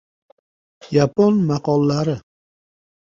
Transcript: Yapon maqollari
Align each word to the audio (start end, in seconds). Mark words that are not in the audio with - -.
Yapon 0.95 1.33
maqollari 1.47 2.15